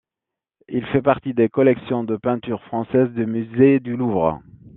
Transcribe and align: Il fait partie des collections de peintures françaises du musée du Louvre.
Il 0.67 0.83
fait 0.87 1.03
partie 1.03 1.35
des 1.35 1.47
collections 1.47 2.03
de 2.03 2.17
peintures 2.17 2.63
françaises 2.63 3.09
du 3.11 3.27
musée 3.27 3.79
du 3.79 3.95
Louvre. 3.95 4.41